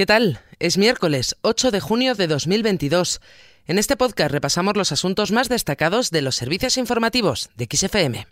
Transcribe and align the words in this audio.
¿Qué 0.00 0.06
tal? 0.06 0.40
Es 0.58 0.78
miércoles 0.78 1.36
8 1.42 1.70
de 1.70 1.78
junio 1.78 2.14
de 2.14 2.26
2022. 2.26 3.20
En 3.66 3.78
este 3.78 3.98
podcast 3.98 4.32
repasamos 4.32 4.74
los 4.74 4.92
asuntos 4.92 5.30
más 5.30 5.50
destacados 5.50 6.10
de 6.10 6.22
los 6.22 6.36
servicios 6.36 6.78
informativos 6.78 7.50
de 7.54 7.68
XFM. 7.70 8.26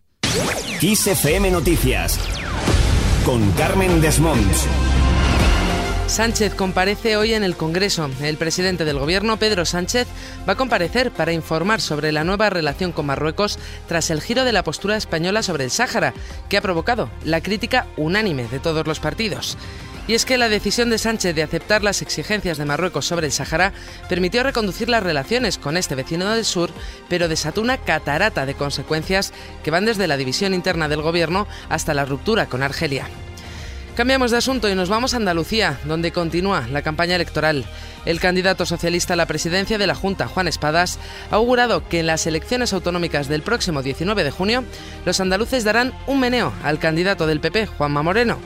XFM 0.80 1.50
Noticias 1.50 2.18
con 3.22 3.52
Carmen 3.52 4.00
Desmonts. 4.00 4.66
Sánchez 6.06 6.54
comparece 6.54 7.18
hoy 7.18 7.34
en 7.34 7.44
el 7.44 7.54
Congreso. 7.54 8.08
El 8.22 8.38
presidente 8.38 8.87
del 8.87 8.98
Gobierno, 8.98 9.38
Pedro 9.38 9.66
Sánchez, 9.66 10.08
va 10.48 10.54
a 10.54 10.56
comparecer 10.56 11.10
para 11.10 11.35
informar 11.35 11.82
sobre 11.82 12.12
la 12.12 12.24
nueva 12.24 12.48
relación 12.48 12.92
con 12.92 13.04
Marruecos 13.04 13.58
tras 13.87 14.08
el 14.08 14.22
giro 14.22 14.46
de 14.46 14.53
la 14.53 14.64
postura 14.64 14.96
española 14.96 15.42
sobre 15.42 15.64
el 15.64 15.71
Sáhara, 15.71 16.14
que 16.48 16.56
ha 16.56 16.62
provocado 16.62 17.10
la 17.24 17.42
crítica 17.42 17.87
unánime 17.98 18.48
de 18.48 18.59
todos 18.59 18.87
los 18.87 19.00
partidos. 19.00 19.59
Y 20.09 20.15
es 20.15 20.25
que 20.25 20.38
la 20.38 20.48
decisión 20.48 20.88
de 20.88 20.97
Sánchez 20.97 21.34
de 21.34 21.43
aceptar 21.43 21.84
las 21.84 22.01
exigencias 22.01 22.57
de 22.57 22.65
Marruecos 22.65 23.05
sobre 23.05 23.27
el 23.27 23.33
Sáhara 23.33 23.75
permitió 24.09 24.43
reconducir 24.43 24.89
las 24.89 25.03
relaciones 25.03 25.59
con 25.59 25.77
este 25.77 25.95
vecino 25.95 26.30
del 26.30 26.47
sur, 26.47 26.71
pero 27.11 27.29
desató 27.29 27.61
una 27.61 27.77
catarata 27.77 28.47
de 28.47 28.55
consecuencias 28.55 29.35
que 29.63 29.71
van 29.71 29.85
desde 29.85 30.07
la 30.07 30.16
división 30.16 30.55
interna 30.55 30.89
del 30.89 31.02
gobierno 31.02 31.47
hasta 31.69 31.93
la 31.93 32.07
ruptura 32.07 32.47
con 32.47 32.63
Argelia. 32.63 33.07
Cambiamos 33.97 34.30
de 34.30 34.39
asunto 34.39 34.71
y 34.71 34.75
nos 34.75 34.89
vamos 34.89 35.13
a 35.13 35.19
Andalucía, 35.19 35.79
donde 35.85 36.11
continúa 36.11 36.66
la 36.69 36.80
campaña 36.80 37.16
electoral. 37.16 37.66
El 38.07 38.19
candidato 38.19 38.65
socialista 38.65 39.13
a 39.13 39.16
la 39.16 39.27
presidencia 39.27 39.77
de 39.77 39.87
la 39.87 39.95
Junta, 39.95 40.27
Juan 40.27 40.49
Espadas, 40.49 40.99
ha 41.30 41.35
augurado 41.35 41.87
que 41.87 42.01
en 42.01 42.07
las 42.07 42.27
elecciones 42.27 42.73
autonómicas 42.73 43.29
del 43.29 43.43
próximo 43.43 43.83
19 43.83 44.25
de 44.25 44.30
junio, 44.30 44.65
los 45.05 45.21
andaluces 45.21 45.65
darán 45.65 45.93
un 46.07 46.21
meneo 46.21 46.55
al 46.63 46.79
candidato 46.79 47.27
del 47.27 47.41
PP, 47.41 47.66
Juanma 47.66 48.02
Moreno. 48.02 48.38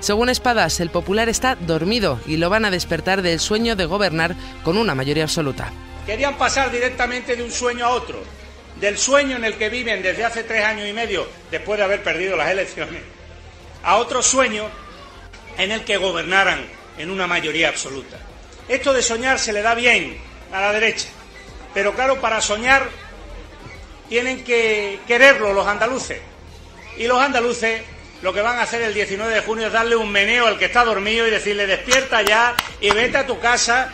Según 0.00 0.28
Espadas, 0.28 0.80
el 0.80 0.90
popular 0.90 1.28
está 1.28 1.56
dormido 1.56 2.20
y 2.26 2.36
lo 2.36 2.50
van 2.50 2.64
a 2.64 2.70
despertar 2.70 3.22
del 3.22 3.40
sueño 3.40 3.76
de 3.76 3.86
gobernar 3.86 4.36
con 4.62 4.76
una 4.76 4.94
mayoría 4.94 5.24
absoluta. 5.24 5.72
Querían 6.04 6.36
pasar 6.36 6.70
directamente 6.70 7.34
de 7.34 7.42
un 7.42 7.50
sueño 7.50 7.86
a 7.86 7.90
otro, 7.90 8.22
del 8.80 8.98
sueño 8.98 9.36
en 9.36 9.44
el 9.44 9.54
que 9.54 9.70
viven 9.70 10.02
desde 10.02 10.24
hace 10.24 10.44
tres 10.44 10.64
años 10.64 10.86
y 10.88 10.92
medio, 10.92 11.26
después 11.50 11.78
de 11.78 11.84
haber 11.84 12.02
perdido 12.02 12.36
las 12.36 12.50
elecciones, 12.50 13.02
a 13.82 13.96
otro 13.96 14.22
sueño 14.22 14.68
en 15.58 15.72
el 15.72 15.84
que 15.84 15.96
gobernaran 15.96 16.66
en 16.98 17.10
una 17.10 17.26
mayoría 17.26 17.68
absoluta. 17.68 18.18
Esto 18.68 18.92
de 18.92 19.02
soñar 19.02 19.38
se 19.38 19.52
le 19.52 19.62
da 19.62 19.74
bien 19.74 20.18
a 20.52 20.60
la 20.60 20.72
derecha, 20.72 21.08
pero 21.72 21.94
claro, 21.94 22.20
para 22.20 22.40
soñar 22.40 22.88
tienen 24.08 24.44
que 24.44 25.00
quererlo 25.06 25.52
los 25.52 25.66
andaluces. 25.66 26.20
Y 26.96 27.06
los 27.06 27.20
andaluces 27.20 27.82
lo 28.22 28.32
que 28.32 28.40
van 28.40 28.58
a 28.58 28.62
hacer 28.62 28.82
el 28.82 28.94
19 28.94 29.34
de 29.34 29.40
junio 29.40 29.66
es 29.66 29.72
darle 29.72 29.96
un 29.96 30.10
meneo 30.10 30.46
al 30.46 30.58
que 30.58 30.66
está 30.66 30.84
dormido 30.84 31.26
y 31.26 31.30
decirle 31.30 31.66
despierta 31.66 32.22
ya 32.22 32.54
y 32.80 32.90
vete 32.90 33.18
a 33.18 33.26
tu 33.26 33.38
casa. 33.38 33.92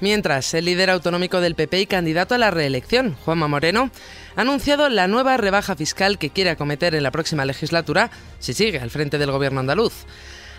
Mientras, 0.00 0.54
el 0.54 0.66
líder 0.66 0.90
autonómico 0.90 1.40
del 1.40 1.56
PP 1.56 1.80
y 1.80 1.86
candidato 1.86 2.34
a 2.34 2.38
la 2.38 2.52
reelección, 2.52 3.16
Juanma 3.24 3.48
Moreno, 3.48 3.90
ha 4.36 4.42
anunciado 4.42 4.88
la 4.88 5.08
nueva 5.08 5.36
rebaja 5.36 5.74
fiscal 5.74 6.18
que 6.18 6.30
quiere 6.30 6.50
acometer 6.50 6.94
en 6.94 7.02
la 7.02 7.10
próxima 7.10 7.44
legislatura 7.44 8.10
si 8.38 8.54
sigue 8.54 8.78
al 8.78 8.90
frente 8.90 9.18
del 9.18 9.32
gobierno 9.32 9.58
andaluz. 9.58 10.06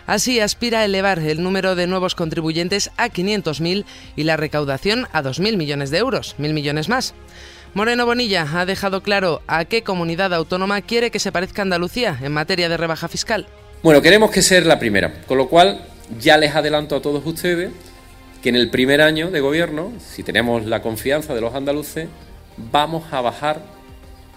Así 0.08 0.40
aspira 0.40 0.80
a 0.80 0.86
elevar 0.86 1.20
el 1.20 1.44
número 1.44 1.76
de 1.76 1.88
nuevos 1.88 2.16
contribuyentes 2.16 2.90
a 2.98 3.10
500.000 3.10 3.86
y 4.16 4.24
la 4.24 4.38
recaudación 4.38 5.08
a 5.14 5.22
2.000 5.22 5.56
millones 5.56 5.92
de 5.92 6.00
euros, 6.00 6.36
mil 6.38 6.54
millones 6.54 6.90
más. 6.90 7.14
Moreno 7.74 8.06
Bonilla 8.06 8.48
ha 8.52 8.66
dejado 8.66 9.04
claro 9.04 9.42
a 9.48 9.66
qué 9.66 9.84
comunidad 9.84 10.34
autónoma 10.34 10.82
quiere 10.82 11.12
que 11.12 11.20
se 11.20 11.32
parezca 11.32 11.62
Andalucía 11.62 12.18
en 12.22 12.32
materia 12.32 12.68
de 12.68 12.78
rebaja 12.78 13.08
fiscal. 13.08 13.48
Bueno, 13.84 14.02
queremos 14.02 14.32
que 14.32 14.42
sea 14.42 14.60
la 14.62 14.80
primera, 14.80 15.22
con 15.28 15.38
lo 15.38 15.48
cual 15.48 15.86
ya 16.20 16.38
les 16.38 16.56
adelanto 16.56 16.96
a 16.96 17.02
todos 17.02 17.24
ustedes 17.26 17.72
que 18.42 18.50
en 18.50 18.56
el 18.56 18.70
primer 18.70 19.02
año 19.02 19.30
de 19.30 19.40
gobierno, 19.40 19.94
si 20.00 20.24
tenemos 20.24 20.66
la 20.66 20.82
confianza 20.82 21.36
de 21.36 21.42
los 21.42 21.54
andaluces, 21.54 22.08
vamos 22.58 23.14
a 23.14 23.22
bajar 23.22 23.62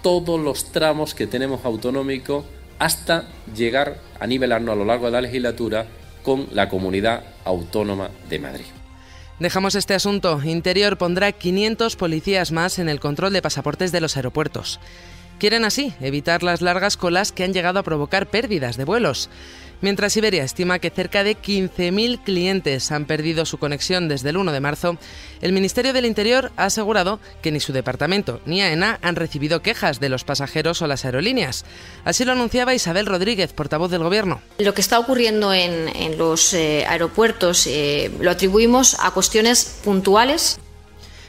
todos 0.02 0.38
los 0.38 0.70
tramos 0.70 1.14
que 1.14 1.26
tenemos 1.26 1.64
autonómicos 1.64 2.44
hasta 2.78 3.28
llegar 3.54 3.98
a 4.18 4.26
nivelarnos 4.26 4.72
a 4.72 4.76
lo 4.76 4.84
largo 4.84 5.06
de 5.06 5.12
la 5.12 5.20
legislatura 5.22 5.86
con 6.22 6.48
la 6.52 6.68
comunidad 6.68 7.24
autónoma 7.44 8.10
de 8.28 8.38
Madrid. 8.38 8.81
Dejamos 9.42 9.74
este 9.74 9.94
asunto. 9.94 10.40
Interior 10.44 10.96
pondrá 10.96 11.32
500 11.32 11.96
policías 11.96 12.52
más 12.52 12.78
en 12.78 12.88
el 12.88 13.00
control 13.00 13.32
de 13.32 13.42
pasaportes 13.42 13.90
de 13.90 14.00
los 14.00 14.16
aeropuertos. 14.16 14.78
Quieren 15.42 15.64
así 15.64 15.92
evitar 16.00 16.44
las 16.44 16.62
largas 16.62 16.96
colas 16.96 17.32
que 17.32 17.42
han 17.42 17.52
llegado 17.52 17.80
a 17.80 17.82
provocar 17.82 18.30
pérdidas 18.30 18.76
de 18.76 18.84
vuelos. 18.84 19.28
Mientras 19.80 20.16
Iberia 20.16 20.44
estima 20.44 20.78
que 20.78 20.90
cerca 20.90 21.24
de 21.24 21.36
15.000 21.36 22.22
clientes 22.22 22.92
han 22.92 23.06
perdido 23.06 23.44
su 23.44 23.58
conexión 23.58 24.06
desde 24.06 24.30
el 24.30 24.36
1 24.36 24.52
de 24.52 24.60
marzo, 24.60 24.98
el 25.40 25.52
Ministerio 25.52 25.92
del 25.92 26.06
Interior 26.06 26.52
ha 26.56 26.66
asegurado 26.66 27.18
que 27.42 27.50
ni 27.50 27.58
su 27.58 27.72
departamento 27.72 28.40
ni 28.46 28.62
AENA 28.62 29.00
han 29.02 29.16
recibido 29.16 29.62
quejas 29.62 29.98
de 29.98 30.10
los 30.10 30.22
pasajeros 30.22 30.80
o 30.80 30.86
las 30.86 31.04
aerolíneas. 31.04 31.64
Así 32.04 32.24
lo 32.24 32.30
anunciaba 32.30 32.74
Isabel 32.74 33.06
Rodríguez, 33.06 33.52
portavoz 33.52 33.90
del 33.90 34.04
Gobierno. 34.04 34.40
Lo 34.58 34.74
que 34.74 34.80
está 34.80 35.00
ocurriendo 35.00 35.52
en, 35.52 35.90
los 36.18 36.54
eh, 36.54 36.86
aeropuertos 36.86 37.66
eh, 37.66 38.12
lo 38.20 38.30
atribuimos 38.30 38.96
a 39.00 39.10
cuestiones 39.10 39.80
puntuales 39.82 40.60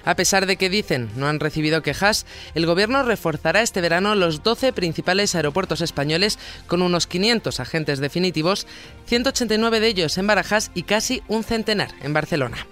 a 0.06 0.16
pesar 0.16 0.46
de 0.46 0.58
que 0.58 0.70
dicen 0.70 1.10
no 1.16 1.28
han 1.28 1.40
recibido 1.40 1.82
quejas, 1.82 2.26
el 2.56 2.66
Gobierno 2.66 3.04
reforzará 3.04 3.62
este 3.62 3.82
verano 3.82 4.16
los 4.16 4.44
12 4.44 4.74
principales 4.74 5.36
aeropuertos 5.36 5.82
españoles 5.82 6.40
con 6.68 6.82
unos 6.82 7.08
500 7.08 7.60
agentes 7.60 8.00
definitivos, 8.00 8.68
189 9.06 9.80
de 9.80 9.88
ellos 9.88 10.18
en 10.18 10.28
Barajas 10.28 10.72
y 10.74 10.84
casi 10.84 11.22
un 11.28 11.44
centenar 11.44 11.92
en 12.02 12.14
Barcelona. 12.14 12.68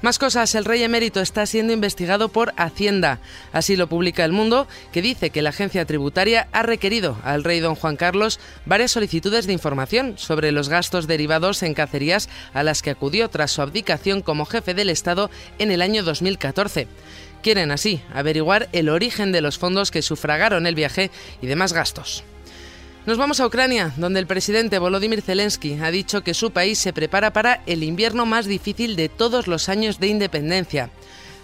Más 0.00 0.20
cosas, 0.20 0.54
el 0.54 0.64
rey 0.64 0.84
emérito 0.84 1.20
está 1.20 1.44
siendo 1.44 1.72
investigado 1.72 2.28
por 2.28 2.54
Hacienda. 2.56 3.18
Así 3.52 3.74
lo 3.74 3.88
publica 3.88 4.24
El 4.24 4.32
Mundo, 4.32 4.68
que 4.92 5.02
dice 5.02 5.30
que 5.30 5.42
la 5.42 5.50
agencia 5.50 5.84
tributaria 5.86 6.46
ha 6.52 6.62
requerido 6.62 7.18
al 7.24 7.42
rey 7.42 7.58
don 7.58 7.74
Juan 7.74 7.96
Carlos 7.96 8.38
varias 8.64 8.92
solicitudes 8.92 9.48
de 9.48 9.54
información 9.54 10.14
sobre 10.16 10.52
los 10.52 10.68
gastos 10.68 11.08
derivados 11.08 11.64
en 11.64 11.74
cacerías 11.74 12.28
a 12.54 12.62
las 12.62 12.80
que 12.80 12.90
acudió 12.90 13.28
tras 13.28 13.50
su 13.50 13.60
abdicación 13.60 14.22
como 14.22 14.46
jefe 14.46 14.72
del 14.72 14.90
Estado 14.90 15.30
en 15.58 15.72
el 15.72 15.82
año 15.82 16.04
2014. 16.04 16.86
Quieren 17.42 17.72
así 17.72 18.00
averiguar 18.14 18.68
el 18.70 18.90
origen 18.90 19.32
de 19.32 19.40
los 19.40 19.58
fondos 19.58 19.90
que 19.90 20.02
sufragaron 20.02 20.66
el 20.66 20.76
viaje 20.76 21.10
y 21.42 21.48
demás 21.48 21.72
gastos. 21.72 22.22
Nos 23.08 23.16
vamos 23.16 23.40
a 23.40 23.46
Ucrania, 23.46 23.94
donde 23.96 24.20
el 24.20 24.26
presidente 24.26 24.78
Volodymyr 24.78 25.22
Zelensky 25.22 25.78
ha 25.80 25.90
dicho 25.90 26.22
que 26.22 26.34
su 26.34 26.50
país 26.50 26.78
se 26.78 26.92
prepara 26.92 27.32
para 27.32 27.62
el 27.64 27.82
invierno 27.82 28.26
más 28.26 28.44
difícil 28.44 28.96
de 28.96 29.08
todos 29.08 29.46
los 29.46 29.70
años 29.70 29.98
de 29.98 30.08
independencia. 30.08 30.90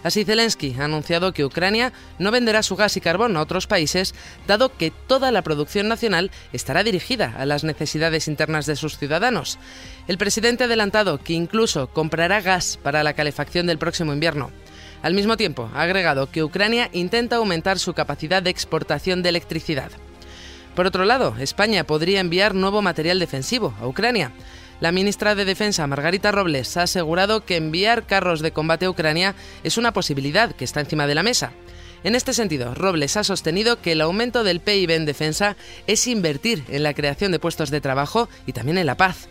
Así, 0.02 0.26
Zelensky 0.26 0.76
ha 0.78 0.84
anunciado 0.84 1.32
que 1.32 1.42
Ucrania 1.42 1.94
no 2.18 2.30
venderá 2.30 2.62
su 2.62 2.76
gas 2.76 2.98
y 2.98 3.00
carbón 3.00 3.34
a 3.38 3.40
otros 3.40 3.66
países, 3.66 4.14
dado 4.46 4.76
que 4.76 4.90
toda 4.90 5.32
la 5.32 5.40
producción 5.40 5.88
nacional 5.88 6.30
estará 6.52 6.84
dirigida 6.84 7.34
a 7.34 7.46
las 7.46 7.64
necesidades 7.64 8.28
internas 8.28 8.66
de 8.66 8.76
sus 8.76 8.98
ciudadanos. 8.98 9.58
El 10.06 10.18
presidente 10.18 10.64
ha 10.64 10.66
adelantado 10.66 11.16
que 11.16 11.32
incluso 11.32 11.86
comprará 11.86 12.42
gas 12.42 12.78
para 12.82 13.02
la 13.02 13.14
calefacción 13.14 13.66
del 13.66 13.78
próximo 13.78 14.12
invierno. 14.12 14.50
Al 15.00 15.14
mismo 15.14 15.38
tiempo, 15.38 15.70
ha 15.74 15.80
agregado 15.80 16.30
que 16.30 16.44
Ucrania 16.44 16.90
intenta 16.92 17.36
aumentar 17.36 17.78
su 17.78 17.94
capacidad 17.94 18.42
de 18.42 18.50
exportación 18.50 19.22
de 19.22 19.30
electricidad. 19.30 19.90
Por 20.74 20.86
otro 20.86 21.04
lado, 21.04 21.36
España 21.38 21.84
podría 21.84 22.20
enviar 22.20 22.54
nuevo 22.54 22.82
material 22.82 23.18
defensivo 23.18 23.74
a 23.80 23.86
Ucrania. 23.86 24.32
La 24.80 24.90
ministra 24.90 25.36
de 25.36 25.44
Defensa, 25.44 25.86
Margarita 25.86 26.32
Robles, 26.32 26.76
ha 26.76 26.82
asegurado 26.82 27.44
que 27.44 27.56
enviar 27.56 28.06
carros 28.06 28.40
de 28.40 28.52
combate 28.52 28.86
a 28.86 28.90
Ucrania 28.90 29.36
es 29.62 29.78
una 29.78 29.92
posibilidad 29.92 30.52
que 30.52 30.64
está 30.64 30.80
encima 30.80 31.06
de 31.06 31.14
la 31.14 31.22
mesa. 31.22 31.52
En 32.02 32.14
este 32.14 32.34
sentido, 32.34 32.74
Robles 32.74 33.16
ha 33.16 33.24
sostenido 33.24 33.80
que 33.80 33.92
el 33.92 34.00
aumento 34.00 34.42
del 34.42 34.60
PIB 34.60 34.90
en 34.90 35.06
defensa 35.06 35.56
es 35.86 36.06
invertir 36.06 36.64
en 36.68 36.82
la 36.82 36.92
creación 36.92 37.30
de 37.32 37.38
puestos 37.38 37.70
de 37.70 37.80
trabajo 37.80 38.28
y 38.44 38.52
también 38.52 38.76
en 38.76 38.86
la 38.86 38.96
paz. 38.96 39.28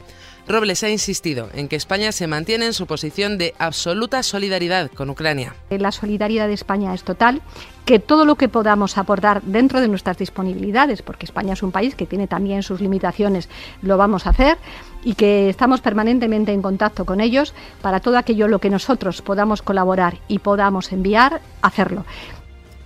Robles 0.47 0.83
ha 0.83 0.89
insistido 0.89 1.49
en 1.53 1.69
que 1.69 1.77
España 1.77 2.11
se 2.11 2.27
mantiene 2.27 2.65
en 2.65 2.73
su 2.73 2.85
posición 2.85 3.37
de 3.37 3.53
absoluta 3.59 4.21
solidaridad 4.23 4.91
con 4.91 5.09
Ucrania. 5.09 5.55
La 5.69 5.91
solidaridad 5.91 6.47
de 6.47 6.53
España 6.53 6.93
es 6.93 7.03
total, 7.03 7.41
que 7.85 7.99
todo 7.99 8.25
lo 8.25 8.35
que 8.35 8.49
podamos 8.49 8.97
aportar 8.97 9.41
dentro 9.43 9.79
de 9.79 9.87
nuestras 9.87 10.17
disponibilidades, 10.17 11.01
porque 11.01 11.25
España 11.25 11.53
es 11.53 11.63
un 11.63 11.71
país 11.71 11.95
que 11.95 12.05
tiene 12.05 12.27
también 12.27 12.61
sus 12.61 12.81
limitaciones, 12.81 13.47
lo 13.81 13.97
vamos 13.97 14.27
a 14.27 14.31
hacer 14.31 14.57
y 15.03 15.15
que 15.15 15.49
estamos 15.49 15.79
permanentemente 15.79 16.51
en 16.51 16.61
contacto 16.61 17.05
con 17.05 17.21
ellos 17.21 17.53
para 17.81 18.01
todo 18.01 18.17
aquello 18.17 18.47
lo 18.49 18.59
que 18.59 18.69
nosotros 18.69 19.21
podamos 19.21 19.61
colaborar 19.61 20.17
y 20.27 20.39
podamos 20.39 20.91
enviar, 20.91 21.41
hacerlo. 21.61 22.05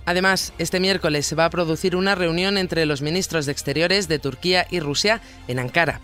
Además, 0.06 0.54
este 0.58 0.80
miércoles 0.80 1.26
se 1.26 1.34
va 1.34 1.44
a 1.44 1.50
producir 1.50 1.94
una 1.94 2.14
reunión 2.14 2.56
entre 2.56 2.86
los 2.86 3.02
ministros 3.02 3.46
de 3.46 3.52
Exteriores 3.52 4.08
de 4.08 4.18
Turquía 4.18 4.66
y 4.70 4.80
Rusia 4.80 5.20
en 5.48 5.58
Ankara. 5.58 6.00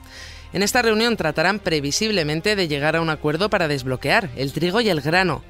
En 0.55 0.63
esta 0.63 0.83
reunión 0.83 1.17
tratarán 1.17 1.59
previsiblemente 1.59 2.55
de 2.55 2.69
llegar 2.69 2.95
a 2.95 3.01
un 3.01 3.11
acuerdo 3.11 3.51
para 3.51 3.67
desbloquear 3.67 4.31
el 4.37 4.53
trigo 4.53 4.81
y 4.81 4.89
el 4.89 5.01
grano. 5.01 5.43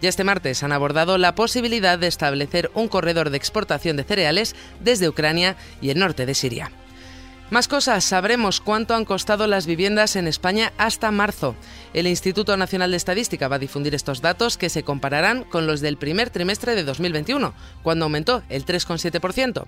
Ya 0.00 0.08
este 0.08 0.24
martes 0.24 0.62
han 0.62 0.72
abordado 0.72 1.18
la 1.18 1.34
posibilidad 1.34 1.98
de 1.98 2.06
establecer 2.06 2.70
un 2.72 2.88
corredor 2.88 3.28
de 3.28 3.36
exportación 3.36 3.98
de 3.98 4.04
cereales 4.04 4.56
desde 4.80 5.10
Ucrania 5.10 5.56
y 5.82 5.90
el 5.90 5.98
norte 5.98 6.24
de 6.24 6.34
Siria. 6.34 6.72
Más 7.48 7.68
cosas, 7.68 8.04
sabremos 8.04 8.60
cuánto 8.60 8.94
han 8.94 9.04
costado 9.04 9.46
las 9.46 9.66
viviendas 9.66 10.16
en 10.16 10.26
España 10.26 10.72
hasta 10.78 11.12
marzo. 11.12 11.54
El 11.94 12.08
Instituto 12.08 12.56
Nacional 12.56 12.90
de 12.90 12.96
Estadística 12.96 13.46
va 13.46 13.56
a 13.56 13.60
difundir 13.60 13.94
estos 13.94 14.20
datos 14.20 14.56
que 14.56 14.68
se 14.68 14.82
compararán 14.82 15.44
con 15.44 15.64
los 15.68 15.80
del 15.80 15.96
primer 15.96 16.30
trimestre 16.30 16.74
de 16.74 16.82
2021, 16.82 17.54
cuando 17.84 18.06
aumentó 18.06 18.42
el 18.48 18.66
3,7%. 18.66 19.64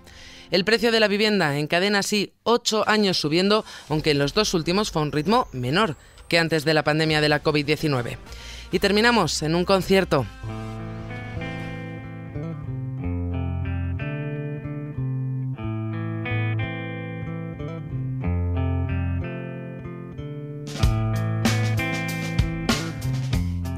El 0.51 0.65
precio 0.65 0.91
de 0.91 0.99
la 0.99 1.07
vivienda 1.07 1.57
encadena 1.57 2.01
así 2.01 2.33
ocho 2.43 2.83
años 2.89 3.21
subiendo, 3.21 3.65
aunque 3.89 4.11
en 4.11 4.19
los 4.19 4.35
dos 4.35 4.55
últimos 4.55 4.91
fue 4.91 5.03
un 5.03 5.13
ritmo 5.13 5.47
menor 5.53 5.97
que 6.29 6.41
antes 6.41 6.65
de 6.65 6.75
la 6.75 6.83
pandemia 6.83 7.21
de 7.21 7.29
la 7.29 7.45
COVID-19. 7.45 8.19
Y 8.73 8.81
terminamos 8.81 9.41
en 9.43 9.55
un 9.55 9.65
concierto. 9.65 10.27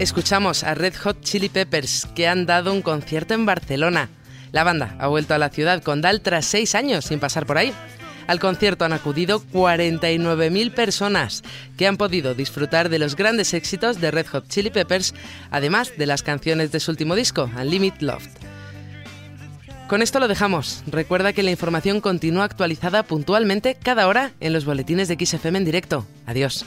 Escuchamos 0.01 0.65
a 0.65 0.73
Red 0.75 0.95
Hot 1.03 1.21
Chili 1.21 1.51
Peppers, 1.51 2.09
que 2.15 2.27
han 2.27 2.47
dado 2.47 2.73
un 2.73 2.81
concierto 2.81 3.35
en 3.35 3.45
Barcelona. 3.45 4.09
La 4.51 4.65
banda 4.65 4.97
ha 4.99 5.09
vuelto 5.09 5.35
a 5.35 5.39
la 5.39 5.51
ciudad 5.51 5.83
con 5.83 6.01
Dal 6.01 6.23
tras 6.23 6.47
seis 6.47 6.75
años 6.75 7.05
sin 7.05 7.21
pasar 7.21 7.45
por 7.45 7.59
ahí. 7.59 7.75
Al 8.27 8.41
concierto 8.41 8.87
han 8.87 8.95
acudido 8.95 9.43
49.000 9.53 10.73
personas 10.73 11.43
que 11.77 11.87
han 11.87 11.99
podido 11.99 12.35
disfrutar 12.35 12.89
de 12.89 12.99
los 12.99 13.15
grandes 13.15 13.53
éxitos 13.53 14.01
de 14.01 14.11
Red 14.11 14.29
Hot 14.29 14.49
Chili 14.49 14.71
Peppers, 14.71 15.13
además 15.51 15.93
de 15.99 16.07
las 16.07 16.23
canciones 16.23 16.73
de 16.73 16.81
su 16.81 16.93
último 16.93 17.15
disco, 17.15 17.51
Unlimited 17.55 18.01
Love. 18.01 18.27
Con 19.87 20.01
esto 20.01 20.19
lo 20.19 20.29
dejamos. 20.29 20.83
Recuerda 20.87 21.35
que 21.35 21.43
la 21.43 21.51
información 21.51 22.01
continúa 22.01 22.45
actualizada 22.45 23.03
puntualmente 23.03 23.75
cada 23.75 24.09
hora 24.09 24.33
en 24.41 24.55
los 24.55 24.65
boletines 24.65 25.09
de 25.09 25.27
XFM 25.27 25.59
en 25.59 25.65
directo. 25.67 26.07
Adiós. 26.25 26.65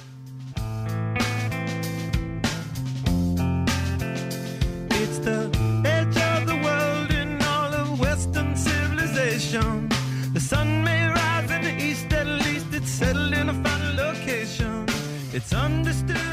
It's 15.35 15.51
understood 15.51 16.32